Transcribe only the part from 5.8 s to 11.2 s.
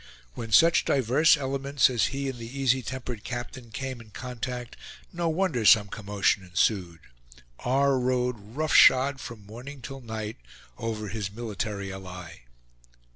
commotion ensued; R. rode roughshod, from morning till night, over